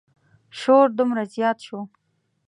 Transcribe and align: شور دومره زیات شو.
شور 0.59 0.87
دومره 0.97 1.23
زیات 1.33 1.57
شو. 1.65 1.79